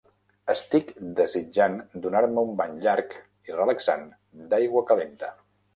Estic 0.53 0.87
desitjant 1.19 1.77
donar-me 2.07 2.47
un 2.49 2.57
bany 2.63 2.75
llarg 2.87 3.17
i 3.51 3.61
relaxant 3.61 4.07
d'aigua 4.55 4.89
calenta. 4.93 5.37